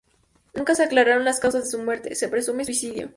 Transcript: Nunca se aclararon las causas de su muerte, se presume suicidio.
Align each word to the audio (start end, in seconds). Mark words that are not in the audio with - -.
Nunca 0.55 0.73
se 0.73 0.81
aclararon 0.83 1.25
las 1.25 1.39
causas 1.39 1.65
de 1.65 1.69
su 1.69 1.83
muerte, 1.83 2.15
se 2.15 2.27
presume 2.27 2.65
suicidio. 2.65 3.09